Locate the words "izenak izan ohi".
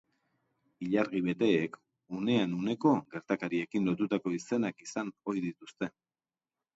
4.39-5.45